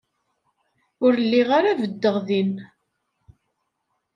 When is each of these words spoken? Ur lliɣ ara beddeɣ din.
Ur 1.05 1.13
lliɣ 1.23 1.49
ara 1.57 1.79
beddeɣ 1.81 2.15
din. 2.27 2.53